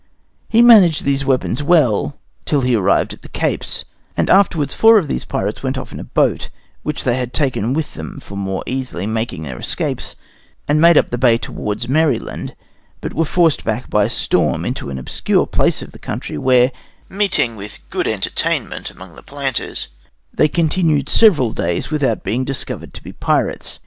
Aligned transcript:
He 0.49 0.63
managed 0.63 1.03
these 1.03 1.25
weapons 1.25 1.61
well 1.61 2.17
till 2.45 2.61
he 2.61 2.75
arrived 2.75 3.13
at 3.13 3.21
the 3.21 3.29
Capes; 3.29 3.85
and 4.17 4.31
afterwards 4.31 4.73
four 4.73 4.97
of 4.97 5.07
the 5.07 5.19
pirates 5.27 5.61
went 5.61 5.77
off 5.77 5.91
in 5.91 5.99
a 5.99 6.03
boat, 6.03 6.49
which 6.81 7.03
they 7.03 7.17
had 7.17 7.35
taken 7.35 7.75
with 7.75 7.93
them 7.93 8.19
for 8.19 8.29
the 8.33 8.37
more 8.41 8.63
easily 8.65 9.05
making 9.05 9.43
their 9.43 9.59
escapes, 9.59 10.15
and 10.67 10.81
made 10.81 10.97
up 10.97 11.11
the 11.11 11.19
bay 11.19 11.37
towards 11.37 11.87
Maryland, 11.87 12.55
but 12.99 13.13
were 13.13 13.25
forced 13.25 13.63
back 13.63 13.91
by 13.91 14.05
a 14.05 14.09
storm 14.09 14.65
into 14.65 14.89
an 14.89 14.97
obscure 14.97 15.45
place 15.45 15.83
of 15.83 15.91
the 15.91 15.99
country, 15.99 16.35
where, 16.35 16.71
meeting 17.07 17.55
with 17.55 17.77
good 17.91 18.07
entertainment 18.07 18.89
among 18.89 19.13
the 19.13 19.21
planters, 19.21 19.89
they 20.33 20.47
continued 20.47 21.09
several 21.09 21.53
days 21.53 21.91
without 21.91 22.23
being 22.23 22.43
discovered 22.43 22.95
to 22.95 23.03
be 23.03 23.13
pirates. 23.13 23.79